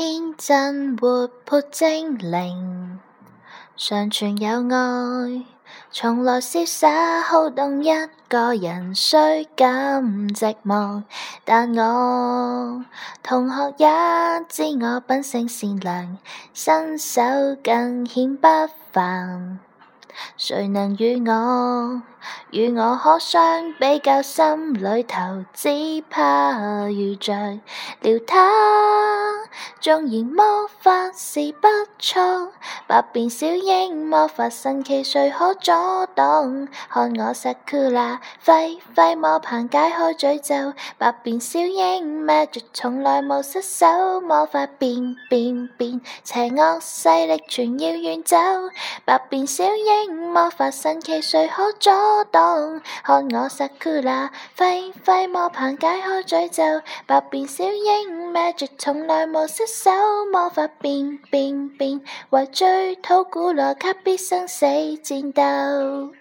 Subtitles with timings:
[0.00, 3.00] 天真活泼精灵，
[3.76, 5.44] 常存有爱，
[5.90, 7.82] 从来潇洒好动。
[7.82, 7.90] 一
[8.28, 11.02] 个人虽感寂寞，
[11.44, 12.84] 但我
[13.24, 16.16] 同学也知我本性善良，
[16.54, 17.20] 身手
[17.64, 18.46] 更显不
[18.92, 19.58] 凡。
[20.36, 22.02] 谁能与我？
[22.52, 24.22] 与我可相比较？
[24.22, 25.68] 心里头只
[26.08, 29.17] 怕遇着了他。
[29.80, 31.68] 纵然魔法是不
[31.98, 32.52] 错，
[32.86, 35.70] 百变小樱魔法神奇，谁可阻
[36.14, 36.68] 挡？
[36.88, 40.74] 看我莎库拉，挥挥魔棒解开诅咒。
[40.98, 43.86] 百变小樱 magic 从来无失手，
[44.20, 48.36] 魔法变变变，邪恶势力全要远走。
[49.04, 51.90] 百变小樱魔法神奇，谁可阻
[52.30, 52.80] 挡？
[53.04, 56.62] 看我莎库拉，挥挥魔棒解开诅咒。
[57.06, 59.47] 百变小樱 magic 从来无。
[59.48, 59.88] 失手
[60.30, 64.64] 魔法变变变，为追讨古罗卡，必生死
[64.98, 66.12] 战斗。